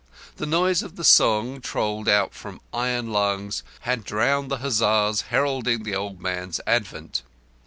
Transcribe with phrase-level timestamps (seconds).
[0.37, 5.83] The noise of the song, trolled out from iron lungs, had drowned the huzzahs heralding
[5.83, 7.21] the old man's advent.